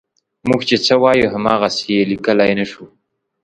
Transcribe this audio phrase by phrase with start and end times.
[0.47, 2.85] موږ چې څه وایو هماغسې یې لیکلی نه شو.